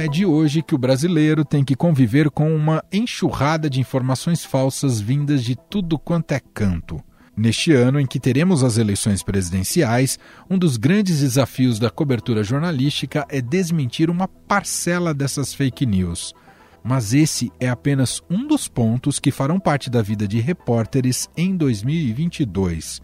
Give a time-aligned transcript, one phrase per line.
[0.00, 4.98] é de hoje que o brasileiro tem que conviver com uma enxurrada de informações falsas
[4.98, 7.02] vindas de tudo quanto é canto.
[7.36, 10.18] Neste ano em que teremos as eleições presidenciais,
[10.48, 16.34] um dos grandes desafios da cobertura jornalística é desmentir uma parcela dessas fake news.
[16.82, 21.54] Mas esse é apenas um dos pontos que farão parte da vida de repórteres em
[21.54, 23.02] 2022.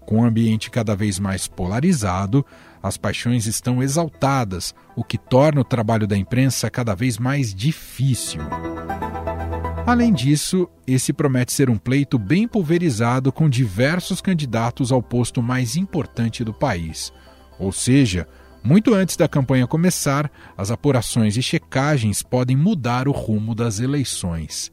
[0.00, 2.44] Com o ambiente cada vez mais polarizado,
[2.82, 8.40] as paixões estão exaltadas, o que torna o trabalho da imprensa cada vez mais difícil.
[9.86, 15.76] Além disso, esse promete ser um pleito bem pulverizado com diversos candidatos ao posto mais
[15.76, 17.12] importante do país.
[17.58, 18.26] Ou seja,
[18.62, 24.72] muito antes da campanha começar, as apurações e checagens podem mudar o rumo das eleições.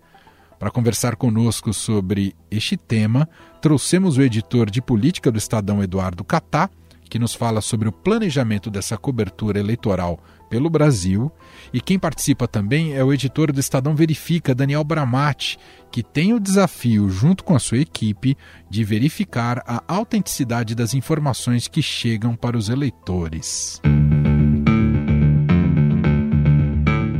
[0.59, 3.27] Para conversar conosco sobre este tema,
[3.61, 6.69] trouxemos o editor de política do Estadão, Eduardo Catá,
[7.09, 11.31] que nos fala sobre o planejamento dessa cobertura eleitoral pelo Brasil.
[11.73, 15.57] E quem participa também é o editor do Estadão Verifica, Daniel Bramati,
[15.91, 18.37] que tem o desafio, junto com a sua equipe,
[18.69, 23.81] de verificar a autenticidade das informações que chegam para os eleitores.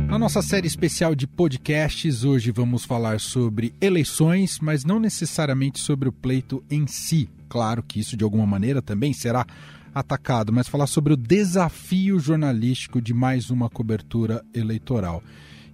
[0.08, 6.08] Na nossa série especial de podcasts, hoje vamos falar sobre eleições, mas não necessariamente sobre
[6.08, 7.28] o pleito em si.
[7.50, 9.44] Claro que isso de alguma maneira também será
[9.92, 15.20] atacado, mas falar sobre o desafio jornalístico de mais uma cobertura eleitoral.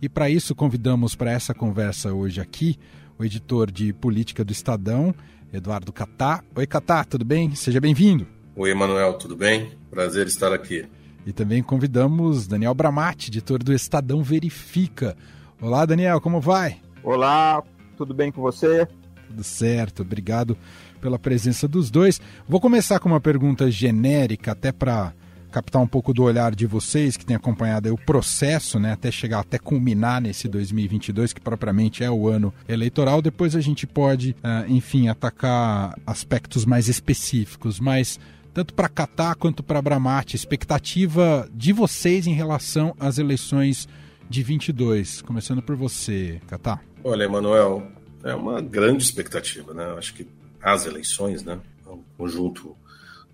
[0.01, 2.79] E para isso convidamos para essa conversa hoje aqui
[3.19, 5.15] o editor de política do Estadão,
[5.53, 6.43] Eduardo Catá.
[6.55, 7.55] Oi, Catá, tudo bem?
[7.55, 8.27] Seja bem-vindo.
[8.57, 9.71] Oi, Emanuel, tudo bem?
[9.91, 10.87] Prazer estar aqui.
[11.27, 15.15] E também convidamos Daniel Bramati, editor do Estadão Verifica.
[15.61, 16.81] Olá, Daniel, como vai?
[17.03, 17.63] Olá,
[17.99, 18.89] tudo bem com você?
[19.29, 20.57] Tudo certo, obrigado
[20.97, 22.21] pela presença dos dois.
[22.49, 25.13] Vou começar com uma pergunta genérica, até para
[25.57, 29.41] captar um pouco do olhar de vocês que têm acompanhado o processo, né, até chegar,
[29.41, 33.23] até culminar nesse 2022, que propriamente é o ano eleitoral.
[33.23, 38.21] Depois a gente pode, uh, enfim, atacar aspectos mais específicos, mas
[38.53, 43.89] tanto para Catar quanto para Bramati, expectativa de vocês em relação às eleições
[44.29, 46.83] de 22, começando por você, Catar.
[47.03, 47.87] Olha, Emanuel,
[48.25, 49.85] é uma grande expectativa, né?
[49.97, 50.27] Acho que
[50.63, 51.61] as eleições, né?
[51.87, 52.77] É um conjunto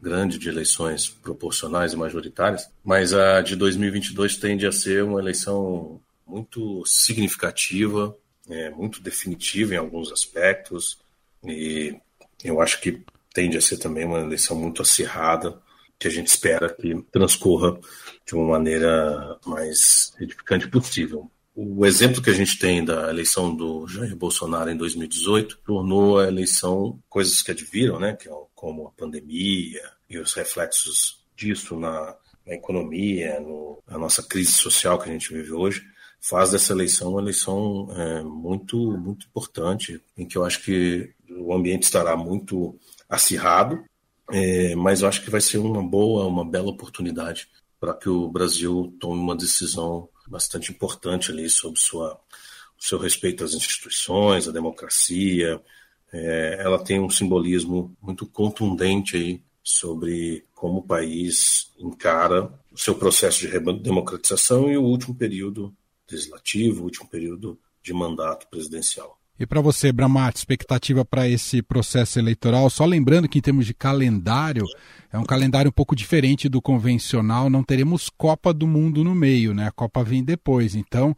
[0.01, 6.01] grande de eleições proporcionais e majoritárias, mas a de 2022 tende a ser uma eleição
[6.27, 8.17] muito significativa,
[8.49, 10.99] é, muito definitiva em alguns aspectos,
[11.45, 11.97] e
[12.43, 13.03] eu acho que
[13.33, 15.61] tende a ser também uma eleição muito acirrada,
[15.99, 17.79] que a gente espera que transcorra
[18.27, 21.31] de uma maneira mais edificante possível.
[21.55, 26.27] O exemplo que a gente tem da eleição do Jair Bolsonaro em 2018 tornou a
[26.27, 32.55] eleição coisas que adviram, né, é como a pandemia e os reflexos disso na, na
[32.55, 35.83] economia, no, na nossa crise social que a gente vive hoje,
[36.19, 41.53] faz dessa eleição uma eleição é, muito muito importante, em que eu acho que o
[41.53, 43.85] ambiente estará muito acirrado,
[44.31, 47.49] é, mas eu acho que vai ser uma boa, uma bela oportunidade
[47.79, 53.45] para que o Brasil tome uma decisão bastante importante ali sobre sua, o seu respeito
[53.45, 55.63] às instituições, à democracia.
[56.11, 62.95] É, ela tem um simbolismo muito contundente aí sobre como o país encara o seu
[62.95, 65.75] processo de democratização e o último período
[66.11, 69.22] legislativo, o último período de mandato presidencial.
[69.39, 72.69] E para você, Bramati, expectativa para esse processo eleitoral?
[72.69, 74.65] Só lembrando que, em termos de calendário,
[75.13, 77.49] é um calendário um pouco diferente do convencional.
[77.49, 79.69] Não teremos Copa do Mundo no meio, né?
[79.69, 80.75] A Copa vem depois.
[80.75, 81.17] Então,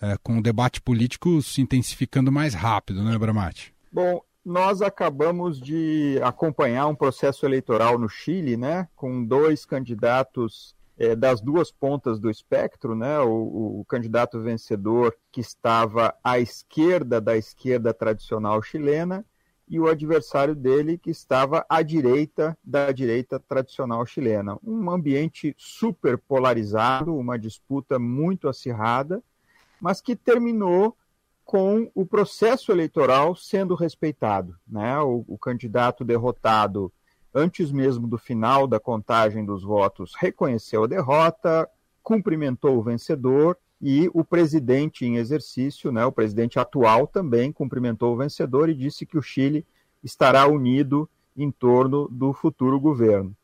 [0.00, 3.72] é, com o debate político se intensificando mais rápido, né, Bramati?
[3.90, 8.88] Bom, nós acabamos de acompanhar um processo eleitoral no Chile, né?
[8.96, 13.18] Com dois candidatos é, das duas pontas do espectro, né?
[13.18, 19.24] O, o, candidato vencedor que estava à esquerda da esquerda tradicional chilena
[19.68, 24.56] e o adversário dele que estava à direita da direita tradicional chilena.
[24.62, 29.20] Um ambiente super polarizado, uma disputa muito acirrada,
[29.80, 30.96] mas que terminou
[31.44, 34.56] com o processo eleitoral sendo respeitado.
[34.68, 34.96] Né?
[35.00, 36.92] O, o candidato derrotado
[37.34, 41.68] antes mesmo do final da contagem dos votos, reconheceu a derrota,
[42.02, 48.16] cumprimentou o vencedor e o presidente em exercício, né, o presidente atual, também cumprimentou o
[48.16, 49.66] vencedor e disse que o Chile
[50.02, 53.34] estará unido em torno do futuro governo.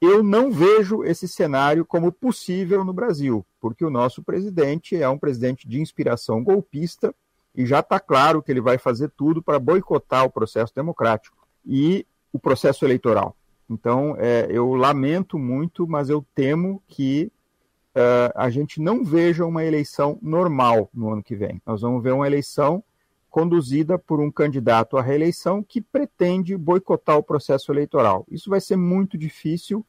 [0.00, 5.18] Eu não vejo esse cenário como possível no Brasil, porque o nosso presidente é um
[5.18, 7.14] presidente de inspiração golpista
[7.54, 11.36] e já está claro que ele vai fazer tudo para boicotar o processo democrático.
[11.64, 12.06] E
[12.36, 13.35] o processo eleitoral.
[13.68, 17.30] Então, é, eu lamento muito, mas eu temo que
[17.96, 21.60] uh, a gente não veja uma eleição normal no ano que vem.
[21.66, 22.82] Nós vamos ver uma eleição
[23.28, 28.24] conduzida por um candidato à reeleição que pretende boicotar o processo eleitoral.
[28.30, 29.84] Isso vai ser muito difícil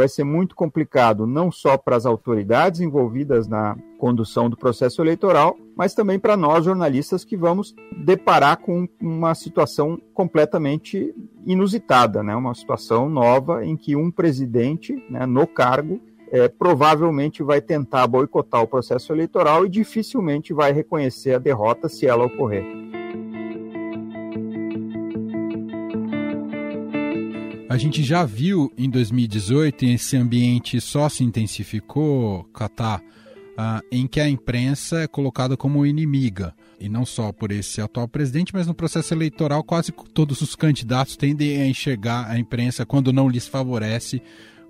[0.00, 5.58] vai ser muito complicado, não só para as autoridades envolvidas na condução do processo eleitoral,
[5.76, 11.14] mas também para nós, jornalistas, que vamos deparar com uma situação completamente
[11.44, 12.34] inusitada, né?
[12.34, 16.00] uma situação nova em que um presidente né, no cargo
[16.32, 22.06] é, provavelmente vai tentar boicotar o processo eleitoral e dificilmente vai reconhecer a derrota se
[22.06, 22.64] ela ocorrer.
[27.70, 34.08] A gente já viu em 2018, e esse ambiente só se intensificou, Catar, uh, em
[34.08, 36.52] que a imprensa é colocada como inimiga.
[36.80, 41.16] E não só por esse atual presidente, mas no processo eleitoral quase todos os candidatos
[41.16, 44.20] tendem a enxergar a imprensa, quando não lhes favorece,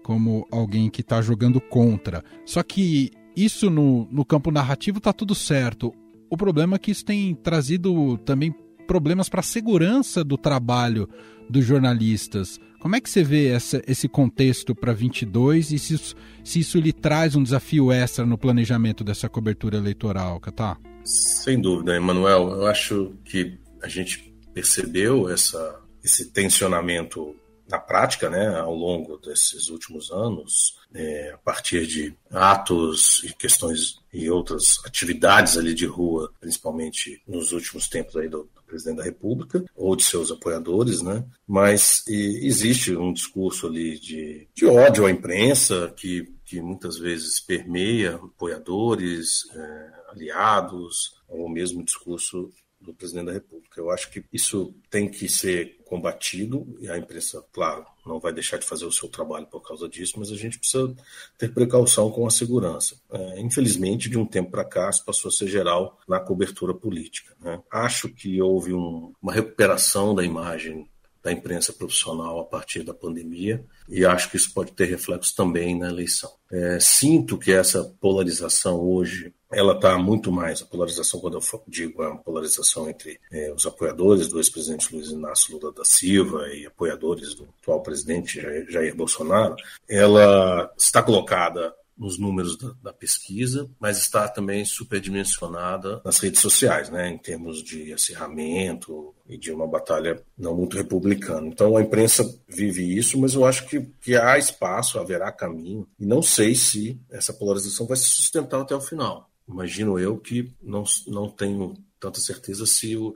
[0.02, 2.22] como alguém que está jogando contra.
[2.44, 5.90] Só que isso no, no campo narrativo está tudo certo.
[6.28, 8.54] O problema é que isso tem trazido também
[8.86, 11.08] problemas para a segurança do trabalho
[11.48, 12.58] dos jornalistas.
[12.78, 16.78] Como é que você vê essa, esse contexto para 22 e se isso, se isso
[16.78, 20.78] lhe traz um desafio extra no planejamento dessa cobertura eleitoral, Catá?
[21.04, 22.50] Sem dúvida, Emanuel.
[22.50, 27.34] Eu acho que a gente percebeu essa, esse tensionamento
[27.68, 34.00] na prática, né, ao longo desses últimos anos, é, a partir de atos e questões
[34.12, 39.64] e outras atividades ali de rua, principalmente nos últimos tempos aí do, presidente da República
[39.74, 41.24] ou de seus apoiadores, né?
[41.46, 48.14] Mas existe um discurso ali de, de ódio à imprensa que, que muitas vezes permeia
[48.14, 53.80] apoiadores, é, aliados, ou mesmo discurso do presidente da República.
[53.80, 58.58] Eu acho que isso tem que ser combatido e a imprensa, claro, não vai deixar
[58.58, 60.94] de fazer o seu trabalho por causa disso, mas a gente precisa
[61.36, 62.96] ter precaução com a segurança.
[63.10, 67.34] É, infelizmente, de um tempo para cá, isso passou a ser geral na cobertura política.
[67.40, 67.60] Né?
[67.70, 70.88] Acho que houve um, uma recuperação da imagem
[71.22, 75.78] da imprensa profissional a partir da pandemia e acho que isso pode ter reflexo também
[75.78, 76.30] na eleição.
[76.50, 82.02] É, sinto que essa polarização hoje ela está muito mais, a polarização, quando eu digo
[82.02, 87.34] a polarização entre é, os apoiadores do ex-presidente Luiz Inácio Lula da Silva e apoiadores
[87.34, 89.56] do atual presidente Jair, Jair Bolsonaro,
[89.88, 96.88] ela está colocada nos números da, da, pesquisa, mas está também superdimensionada nas redes sociais,
[96.88, 101.46] né, em termos de acirramento e de uma batalha não muito republicana.
[101.46, 106.06] Então a imprensa vive isso, mas eu acho que, que há espaço, haverá caminho, e
[106.06, 110.84] não sei se essa polarização vai se sustentar até o final imagino eu que não,
[111.06, 113.14] não tenho tanta certeza se, o,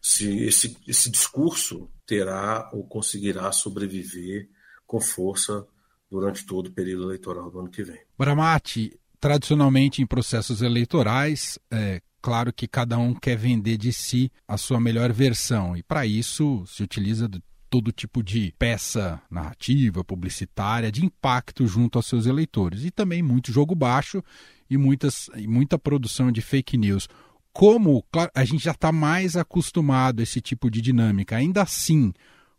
[0.00, 4.48] se esse, esse discurso terá ou conseguirá sobreviver
[4.86, 5.66] com força
[6.10, 8.00] durante todo o período eleitoral do ano que vem.
[8.18, 14.56] Bramati, tradicionalmente em processos eleitorais, é claro que cada um quer vender de si a
[14.56, 20.90] sua melhor versão e para isso se utiliza de todo tipo de peça narrativa, publicitária,
[20.90, 24.22] de impacto junto aos seus eleitores e também muito jogo baixo
[24.70, 27.08] e, muitas, e muita produção de fake news.
[27.52, 32.12] Como claro, a gente já está mais acostumado a esse tipo de dinâmica, ainda assim,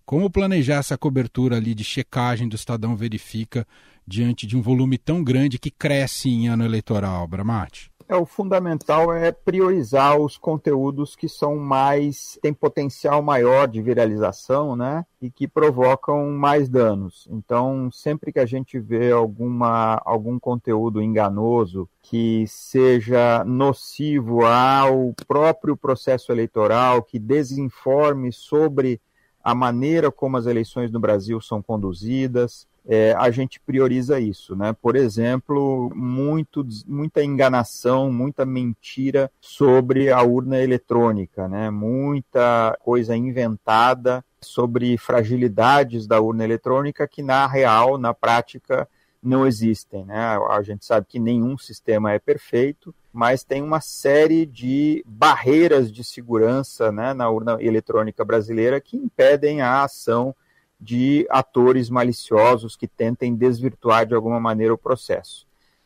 [0.06, 3.66] como planejar essa cobertura ali de checagem do Estadão Verifica
[4.06, 7.91] diante de um volume tão grande que cresce em ano eleitoral, Bramati?
[8.12, 14.76] É, o fundamental é priorizar os conteúdos que são mais têm potencial maior de viralização,
[14.76, 15.06] né?
[15.22, 17.26] E que provocam mais danos.
[17.32, 25.78] Então, sempre que a gente vê alguma algum conteúdo enganoso que seja nocivo ao próprio
[25.78, 29.00] processo eleitoral, que desinforme sobre
[29.42, 34.74] a maneira como as eleições no Brasil são conduzidas, é, a gente prioriza isso, né?
[34.74, 41.70] Por exemplo, muito, muita enganação, muita mentira sobre a urna eletrônica, né?
[41.70, 48.88] Muita coisa inventada sobre fragilidades da urna eletrônica que na real, na prática,
[49.22, 50.40] não existem, né?
[50.50, 56.04] A gente sabe que nenhum sistema é perfeito, mas tem uma série de barreiras de
[56.04, 60.34] segurança né, na urna eletrônica brasileira que impedem a ação
[60.82, 65.46] de atores maliciosos que tentem desvirtuar de alguma maneira o processo.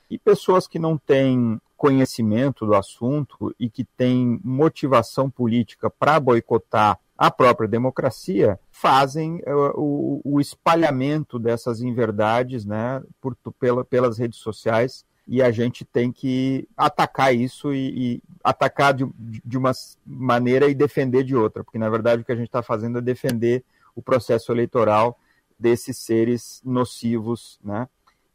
[0.10, 6.98] E pessoas que não têm conhecimento do assunto e que têm motivação política para boicotar
[7.18, 14.40] a própria democracia fazem uh, o, o, espalhamento dessas inverdades né, por, pela, pelas redes
[14.40, 19.72] sociais e a gente tem que atacar isso e, e atacar de, de, uma
[20.06, 23.02] maneira e defender de outra, porque na verdade o que a gente está fazendo é
[23.02, 23.64] defender
[23.96, 25.20] o processo eleitoral
[25.58, 27.88] desses seres nocivos, né?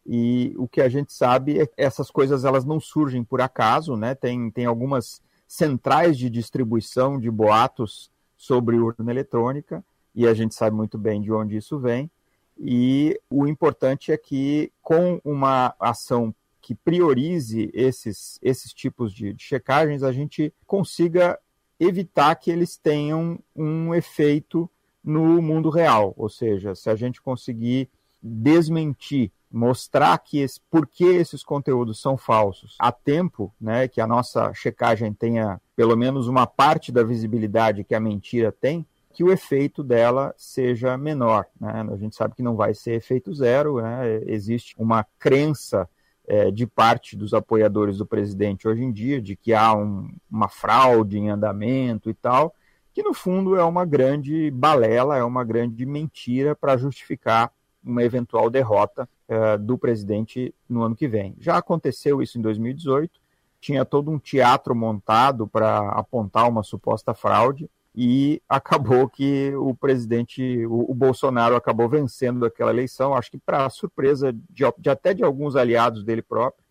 [0.06, 3.96] E o que a gente sabe é que essas coisas elas não surgem por acaso,
[3.96, 4.14] né?
[4.14, 10.74] Tem, tem algumas centrais de distribuição de boatos sobre urna eletrônica e a gente sabe
[10.74, 12.10] muito bem de onde isso vem.
[12.58, 19.42] E o importante é que, com uma ação que priorize esses, esses tipos de, de
[19.42, 21.38] checagens, a gente consiga
[21.78, 24.70] evitar que eles tenham um efeito
[25.02, 26.14] no mundo real.
[26.16, 27.88] Ou seja, se a gente conseguir
[28.22, 34.06] desmentir, mostrar que esse, por que esses conteúdos são falsos a tempo, né, que a
[34.06, 39.32] nossa checagem tenha pelo menos uma parte da visibilidade que a mentira tem, que o
[39.32, 41.46] efeito dela seja menor.
[41.60, 41.86] Né?
[41.90, 44.22] A gente sabe que não vai ser efeito zero, né?
[44.26, 45.88] existe uma crença
[46.28, 50.48] é, de parte dos apoiadores do presidente hoje em dia de que há um, uma
[50.48, 52.54] fraude em andamento e tal,
[53.00, 57.50] que no fundo é uma grande balela, é uma grande mentira para justificar
[57.82, 61.34] uma eventual derrota é, do presidente no ano que vem.
[61.40, 63.18] Já aconteceu isso em 2018,
[63.58, 70.66] tinha todo um teatro montado para apontar uma suposta fraude e acabou que o presidente,
[70.66, 75.24] o, o Bolsonaro acabou vencendo aquela eleição, acho que para surpresa de, de, até de
[75.24, 76.62] alguns aliados dele próprio,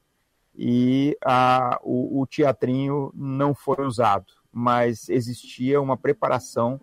[0.55, 6.79] e a, o, o teatrinho não foi usado, mas existia uma preparação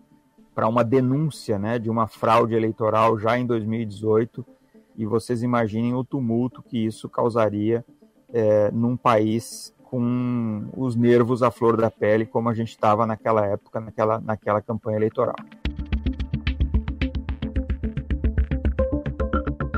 [0.55, 4.45] para uma denúncia né, de uma fraude eleitoral já em 2018,
[4.97, 7.85] e vocês imaginem o tumulto que isso causaria
[8.33, 13.47] é, num país com os nervos à flor da pele, como a gente estava naquela
[13.47, 15.37] época, naquela, naquela campanha eleitoral.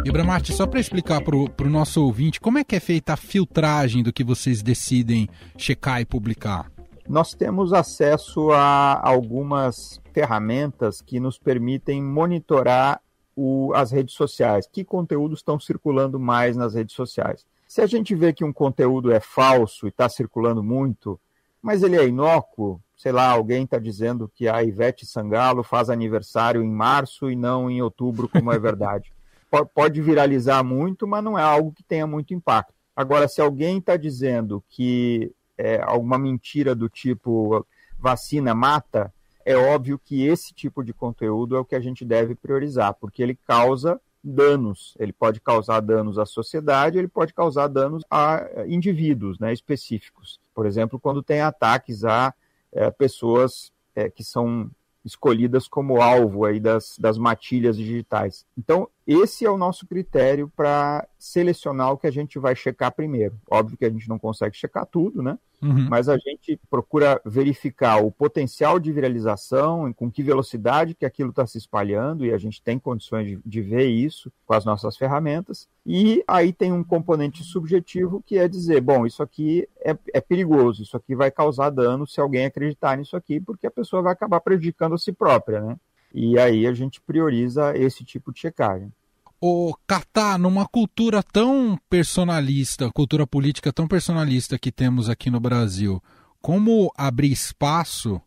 [0.05, 4.03] Ibramarte, só para explicar para o nosso ouvinte, como é que é feita a filtragem
[4.03, 6.78] do que vocês decidem checar e publicar?
[7.09, 13.01] Nós temos acesso a algumas ferramentas que nos permitem monitorar
[13.35, 17.47] o, as redes sociais, que conteúdos estão circulando mais nas redes sociais.
[17.67, 21.19] Se a gente vê que um conteúdo é falso e está circulando muito,
[21.63, 26.63] mas ele é inócuo, sei lá, alguém está dizendo que a Ivete Sangalo faz aniversário
[26.63, 29.11] em março e não em outubro, como é verdade.
[29.75, 32.75] Pode viralizar muito, mas não é algo que tenha muito impacto.
[32.95, 37.67] Agora, se alguém está dizendo que é alguma mentira do tipo
[37.99, 39.13] vacina mata,
[39.45, 43.23] é óbvio que esse tipo de conteúdo é o que a gente deve priorizar, porque
[43.23, 44.95] ele causa danos.
[44.99, 50.39] Ele pode causar danos à sociedade, ele pode causar danos a indivíduos né, específicos.
[50.55, 52.35] Por exemplo, quando tem ataques a
[52.73, 54.71] é, pessoas é, que são
[55.05, 58.45] escolhidas como alvo aí das, das matilhas digitais.
[58.57, 63.41] Então, esse é o nosso critério para selecionar o que a gente vai checar primeiro.
[63.51, 65.39] Óbvio que a gente não consegue checar tudo, né?
[65.63, 65.89] Uhum.
[65.89, 71.47] Mas a gente procura verificar o potencial de viralização, com que velocidade que aquilo está
[71.47, 75.67] se espalhando, e a gente tem condições de, de, ver isso com as nossas ferramentas.
[75.87, 80.83] E aí tem um componente subjetivo que é dizer, bom, isso aqui é, é perigoso,
[80.83, 84.41] isso aqui vai causar dano se alguém acreditar nisso aqui, porque a pessoa vai acabar
[84.41, 85.77] prejudicando a si própria, né?
[86.13, 88.93] E aí a gente prioriza esse tipo de checagem
[89.41, 96.03] o Catar, numa cultura tão personalista, cultura política tão personalista que temos aqui no Brasil,
[96.41, 98.21] como abrir espaço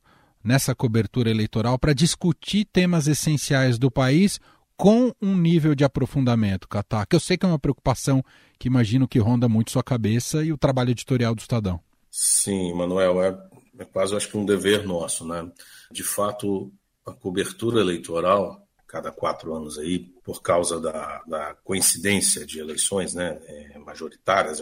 [0.44, 4.40] nessa cobertura eleitoral para discutir temas essenciais do país
[4.76, 7.06] com um nível de aprofundamento, Catar?
[7.06, 8.24] Que eu sei que é uma preocupação
[8.58, 11.80] que imagino que ronda muito sua cabeça e o trabalho editorial do Estadão.
[12.10, 13.38] Sim, Manuel, é,
[13.80, 15.48] é quase acho que um dever nosso, né?
[15.92, 16.72] De fato,
[17.06, 23.40] a cobertura eleitoral cada quatro anos aí, por causa da, da coincidência de eleições né,
[23.46, 24.62] é, majoritárias,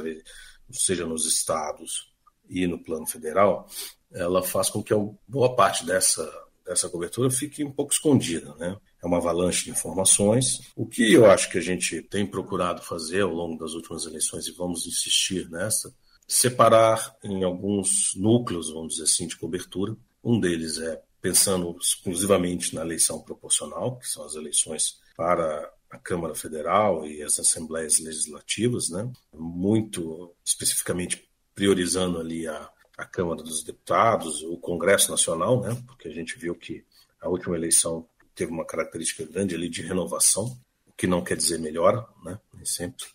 [0.72, 2.14] seja nos estados
[2.48, 3.68] e no plano federal,
[4.12, 4.94] ela faz com que
[5.28, 6.32] boa parte dessa,
[6.64, 8.54] dessa cobertura fique um pouco escondida.
[8.60, 8.78] Né?
[9.02, 10.62] É uma avalanche de informações.
[10.76, 14.46] O que eu acho que a gente tem procurado fazer ao longo das últimas eleições,
[14.46, 15.92] e vamos insistir nessa,
[16.28, 19.98] separar em alguns núcleos, vamos dizer assim, de cobertura.
[20.24, 26.36] Um deles é pensando exclusivamente na eleição proporcional, que são as eleições para a Câmara
[26.36, 29.12] Federal e as assembleias legislativas, né?
[29.34, 35.82] muito especificamente priorizando ali a, a Câmara dos Deputados, o Congresso Nacional, né?
[35.88, 36.86] porque a gente viu que
[37.20, 40.58] a última eleição teve uma característica grande ali de renovação,
[40.88, 42.40] o que não quer dizer melhora, né?
[42.54, 43.06] nem sempre,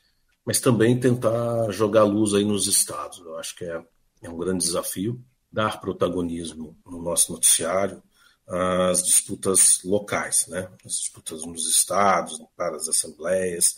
[0.45, 3.19] mas também tentar jogar luz aí nos estados.
[3.21, 3.83] Eu acho que é,
[4.23, 8.03] é um grande desafio dar protagonismo no nosso noticiário
[8.47, 10.69] às disputas locais, né?
[10.85, 13.77] as disputas nos estados, para as assembleias,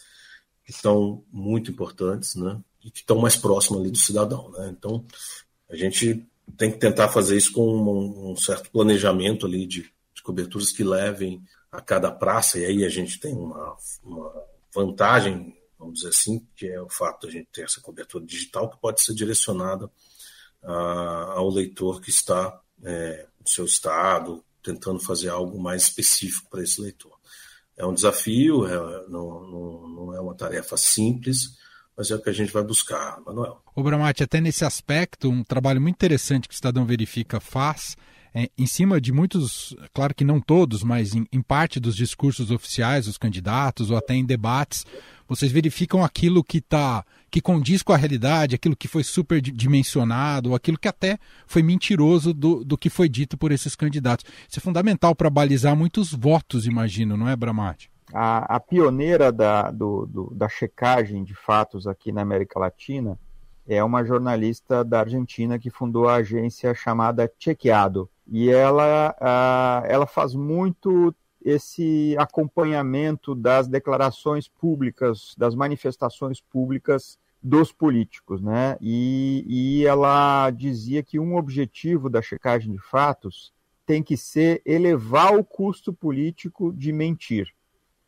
[0.64, 2.58] que estão muito importantes né?
[2.82, 4.50] e que estão mais próximas ali do cidadão.
[4.52, 4.74] Né?
[4.76, 5.04] Então,
[5.70, 9.82] a gente tem que tentar fazer isso com um certo planejamento ali de,
[10.14, 14.32] de, coberturas que levem a cada praça, e aí a gente tem uma, uma
[14.74, 18.70] vantagem vamos dizer assim, que é o fato de a gente ter essa cobertura digital
[18.70, 19.90] que pode ser direcionada
[20.66, 26.62] a, ao leitor que está é, no seu estado, tentando fazer algo mais específico para
[26.62, 27.16] esse leitor.
[27.76, 31.56] É um desafio, é, não, não, não, é uma tarefa simples,
[31.96, 33.62] mas é o que a gente vai buscar, Manuel.
[33.74, 37.96] O Bramati, até nesse aspecto, um trabalho muito interessante que o Estadão Verifica faz
[38.34, 42.50] é, em cima de muitos, claro que não todos, mas em, em, parte dos discursos
[42.50, 44.84] oficiais dos candidatos ou até em debates,
[45.28, 50.78] vocês verificam aquilo que tá, que condiz com a realidade, aquilo que foi superdimensionado, aquilo
[50.78, 54.24] que até foi mentiroso do, do que foi dito por esses candidatos.
[54.48, 57.90] Isso é fundamental para balizar muitos votos, imagino, não é, Bramati?
[58.12, 63.18] A, a pioneira da, do, do, da checagem de fatos aqui na América Latina
[63.66, 69.14] é uma jornalista da Argentina que fundou a agência chamada Chequeado e ela,
[69.88, 71.14] ela faz muito
[71.46, 78.76] esse acompanhamento das declarações públicas, das manifestações públicas dos políticos, né?
[78.80, 83.52] E, e ela dizia que um objetivo da checagem de fatos
[83.86, 87.46] tem que ser elevar o custo político de mentir.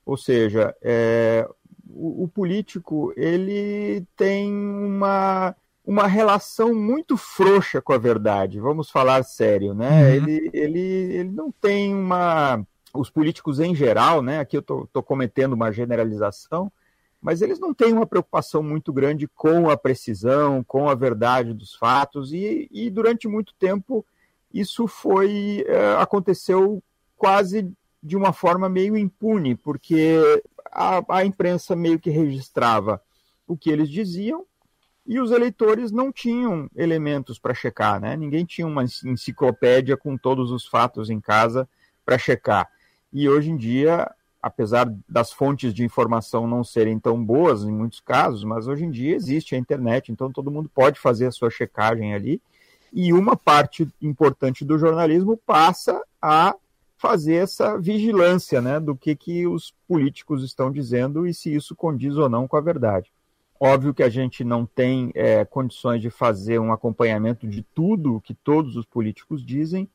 [0.05, 1.49] Ou seja, é,
[1.89, 5.55] o, o político ele tem uma
[5.89, 9.89] uma relação muito frouxa com a verdade, vamos falar sério, né?
[9.89, 10.09] Uhum.
[10.09, 12.63] Ele, ele, ele não tem uma.
[12.99, 14.41] Os políticos em geral, né?
[14.41, 16.71] Aqui eu estou cometendo uma generalização,
[17.21, 21.75] mas eles não têm uma preocupação muito grande com a precisão, com a verdade dos
[21.75, 24.05] fatos, e, e durante muito tempo
[24.53, 25.65] isso foi.
[25.67, 26.83] É, aconteceu
[27.17, 27.71] quase
[28.03, 30.17] de uma forma meio impune, porque
[30.73, 33.01] a, a imprensa meio que registrava
[33.47, 34.45] o que eles diziam
[35.07, 38.17] e os eleitores não tinham elementos para checar, né?
[38.17, 41.69] Ninguém tinha uma enciclopédia com todos os fatos em casa
[42.05, 42.69] para checar.
[43.13, 44.11] E hoje em dia,
[44.43, 48.91] apesar das fontes de informação não serem tão boas em muitos casos, mas hoje em
[48.91, 52.41] dia existe a internet, então todo mundo pode fazer a sua checagem ali.
[52.93, 56.55] E uma parte importante do jornalismo passa a
[56.97, 62.17] fazer essa vigilância né, do que, que os políticos estão dizendo e se isso condiz
[62.17, 63.13] ou não com a verdade.
[63.61, 68.35] Óbvio que a gente não tem é, condições de fazer um acompanhamento de tudo que
[68.35, 69.89] todos os políticos dizem,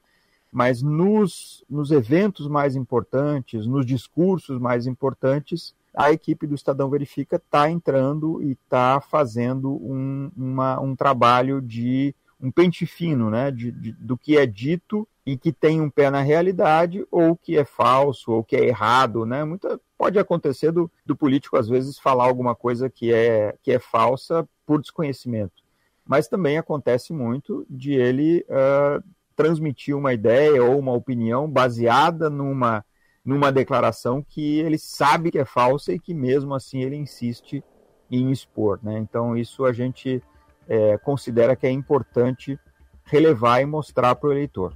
[0.54, 7.38] mas nos, nos eventos mais importantes, nos discursos mais importantes, a equipe do Estadão Verifica
[7.38, 13.72] está entrando e está fazendo um, uma, um trabalho de um pente fino né, de,
[13.72, 17.66] de, do que é dito e que tem um pé na realidade, ou que é
[17.66, 19.26] falso, ou que é errado.
[19.26, 19.44] Né?
[19.44, 23.80] Muita, pode acontecer do, do político, às vezes, falar alguma coisa que é, que é
[23.80, 25.64] falsa por desconhecimento.
[26.06, 29.02] Mas também acontece muito de ele uh,
[29.36, 32.86] transmitir uma ideia ou uma opinião baseada numa,
[33.24, 37.64] numa declaração que ele sabe que é falsa e que mesmo assim ele insiste
[38.12, 38.80] em expor.
[38.84, 38.98] Né?
[39.00, 40.22] Então, isso a gente
[40.68, 42.60] é, considera que é importante
[43.06, 44.74] relevar e mostrar para o eleitor.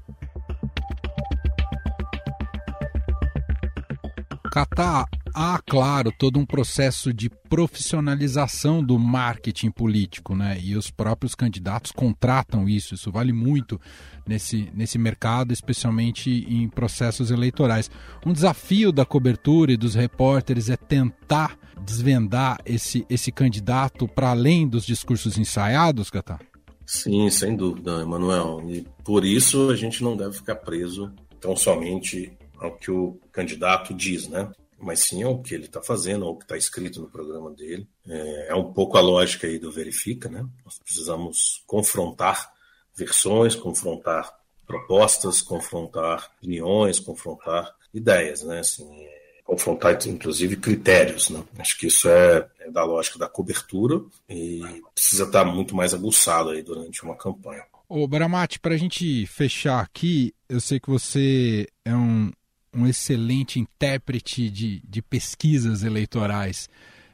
[4.51, 5.05] Catar,
[5.37, 10.59] há, claro, todo um processo de profissionalização do marketing político, né?
[10.59, 12.95] E os próprios candidatos contratam isso.
[12.95, 13.79] Isso vale muito
[14.25, 17.91] nesse, nesse mercado, especialmente em processos eleitorais.
[18.25, 24.67] Um desafio da cobertura e dos repórteres é tentar desvendar esse, esse candidato para além
[24.67, 26.39] dos discursos ensaiados, Catar?
[26.83, 28.63] Sim, sem dúvida, Emanuel.
[28.67, 33.93] E por isso a gente não deve ficar preso tão somente ao que o candidato
[33.93, 34.49] diz, né?
[34.79, 37.87] Mas sim ao que ele está fazendo, ao que está escrito no programa dele.
[38.07, 40.45] É, é, um pouco a lógica aí do verifica, né?
[40.63, 42.51] Nós precisamos confrontar
[42.95, 48.59] versões, confrontar propostas, confrontar opiniões, confrontar ideias, né?
[48.59, 51.43] Assim, é, confrontar inclusive critérios, né?
[51.57, 54.61] Acho que isso é, é da lógica da cobertura e
[54.93, 57.63] precisa estar muito mais aguçado aí durante uma campanha.
[57.89, 62.31] Ô Bramati, para a gente fechar aqui, eu sei que você é um,
[62.77, 66.69] um excelente intérprete de, de pesquisas eleitorais.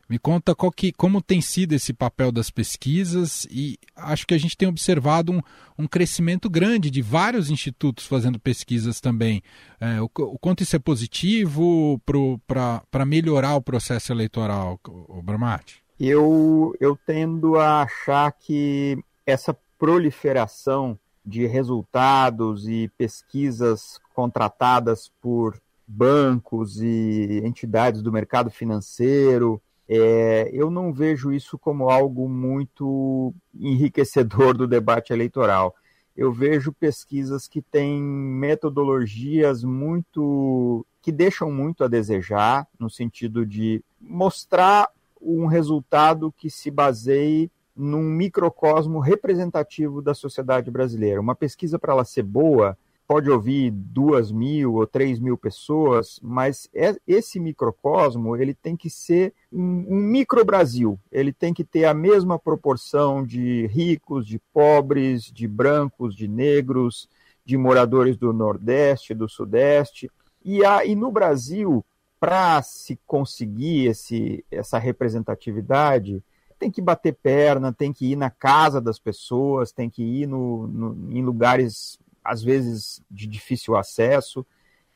[0.10, 4.58] Me conta que, como tem sido esse papel das pesquisas e acho que a gente
[4.58, 5.42] tem observado um,
[5.80, 9.42] um crescimento grande de vários institutos fazendo pesquisas também.
[9.80, 12.00] É, o, o, quanto isso é positivo
[12.46, 15.82] para melhorar o processo eleitoral, o Bramati?
[15.98, 26.82] Eu, eu tendo a achar que essa proliferação de resultados e pesquisas contratadas por bancos
[26.82, 29.62] e entidades do mercado financeiro.
[29.88, 35.76] É, eu não vejo isso como algo muito enriquecedor do debate eleitoral.
[36.16, 43.84] Eu vejo pesquisas que têm metodologias muito que deixam muito a desejar, no sentido de
[44.00, 44.88] mostrar
[45.22, 51.20] um resultado que se baseie num microcosmo representativo da sociedade brasileira.
[51.20, 56.70] Uma pesquisa, para ela ser boa, pode ouvir duas mil ou três mil pessoas, mas
[56.74, 61.00] é, esse microcosmo ele tem que ser um, micro Brasil.
[61.12, 67.10] Ele tem que ter a mesma proporção de ricos, de pobres, de brancos, de negros,
[67.46, 70.10] de moradores do Nordeste, do Sudeste.
[70.44, 71.86] E, a, e no Brasil,
[72.20, 76.24] para se conseguir esse, essa representatividade,
[76.64, 80.66] tem que bater perna, tem que ir na casa das pessoas, tem que ir no,
[80.66, 84.46] no, em lugares, às vezes, de difícil acesso,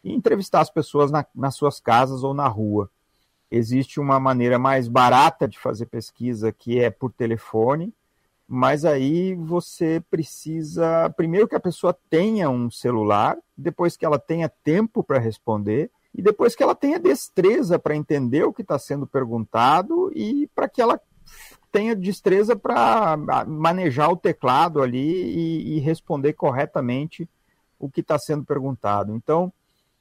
[0.02, 2.90] e entrevistar as pessoas na, nas suas casas ou na rua.
[3.52, 7.94] Existe uma maneira mais barata de fazer pesquisa, que é por telefone,
[8.48, 14.48] mas aí você precisa, primeiro que a pessoa tenha um celular, depois que ela tenha
[14.48, 19.06] tempo para responder, e depois que ela tenha destreza para entender o que está sendo
[19.06, 20.98] perguntado e para que ela
[21.72, 27.30] tenha destreza para manejar o teclado ali e, e responder corretamente
[27.80, 29.14] o que está sendo perguntado.
[29.14, 29.52] Então,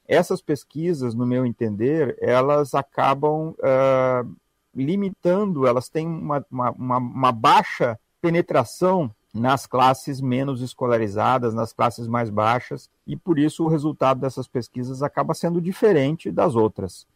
[0.09, 4.37] essas pesquisas, no meu entender, elas acabam uh,
[4.75, 12.09] limitando, elas têm uma, uma, uma, uma baixa penetração nas classes menos escolarizadas, nas classes
[12.09, 17.07] mais baixas, e por isso o resultado dessas pesquisas acaba sendo diferente das outras.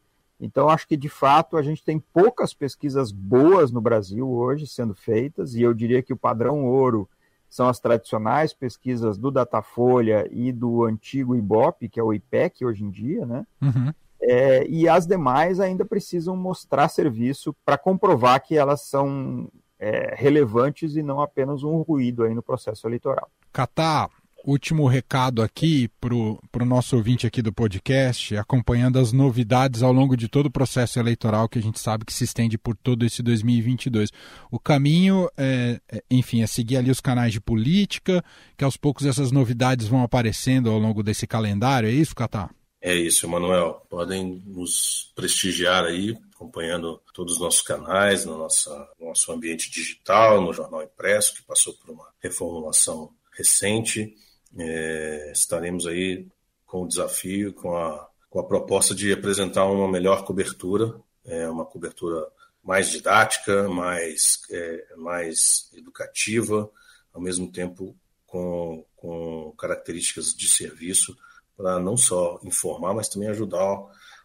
[0.40, 4.94] Então, acho que de fato a gente tem poucas pesquisas boas no Brasil hoje sendo
[4.94, 7.09] feitas, e eu diria que o padrão ouro
[7.48, 12.85] são as tradicionais pesquisas do Datafolha e do antigo IBOP, que é o IPEC hoje
[12.85, 13.44] em dia, né?
[13.61, 13.92] Uhum.
[14.22, 20.94] É, e as demais ainda precisam mostrar serviço para comprovar que elas são é, relevantes
[20.94, 23.29] e não apenas um ruído aí no processo eleitoral.
[23.53, 24.11] Catar,
[24.44, 30.16] último recado aqui para o nosso ouvinte aqui do podcast, acompanhando as novidades ao longo
[30.16, 33.22] de todo o processo eleitoral que a gente sabe que se estende por todo esse
[33.22, 34.11] 2022.
[34.50, 38.24] O caminho, é, é, enfim, é seguir ali os canais de política,
[38.57, 42.50] que aos poucos essas novidades vão aparecendo ao longo desse calendário, é isso, Catar?
[42.83, 43.87] É isso, Manuel.
[43.90, 50.53] Podem nos prestigiar aí, acompanhando todos os nossos canais, no nosso, nosso ambiente digital, no
[50.53, 54.14] jornal impresso, que passou por uma reformulação recente.
[54.58, 56.26] É, estaremos aí
[56.66, 61.64] com o desafio, com a, com a proposta de apresentar uma melhor cobertura, é, uma
[61.64, 62.26] cobertura
[62.62, 66.70] mais didática, mais, é, mais educativa,
[67.12, 71.16] ao mesmo tempo com, com características de serviço
[71.56, 73.78] para não só informar, mas também ajudar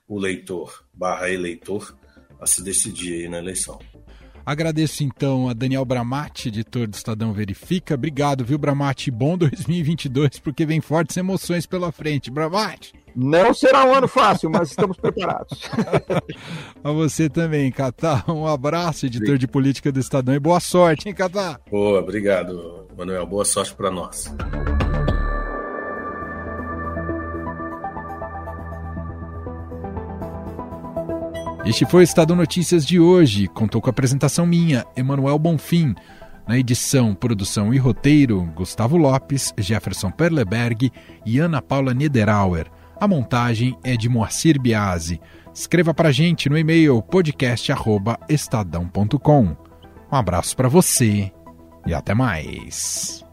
[0.08, 1.98] o leitor barra eleitor
[2.40, 3.80] a se decidir aí na eleição.
[4.46, 7.96] Agradeço então a Daniel Bramati, editor do Estadão Verifica.
[7.96, 9.10] Obrigado, viu, Bramati?
[9.10, 12.30] Bom 2022, porque vem fortes emoções pela frente.
[12.30, 12.94] Bramati!
[13.16, 15.62] Não será um ano fácil, mas estamos preparados.
[16.84, 18.24] a você também, Catá.
[18.28, 19.38] Um abraço, editor Sim.
[19.38, 21.60] de política do Estadão, e boa sorte, hein, Catá?
[21.72, 23.26] Boa, obrigado, Manuel.
[23.26, 24.32] Boa sorte para nós.
[31.66, 33.48] Este foi o Estado Notícias de hoje.
[33.48, 35.96] Contou com a apresentação minha, Emanuel Bonfim.
[36.48, 40.92] Na edição, produção e roteiro, Gustavo Lopes, Jefferson Perleberg
[41.26, 42.68] e Ana Paula Niederauer.
[43.02, 45.20] A montagem é de Moacir Biasi.
[45.52, 49.58] Escreva para gente no e-mail podcast@estadão.com.
[50.12, 51.32] Um abraço para você
[51.88, 53.25] e até mais.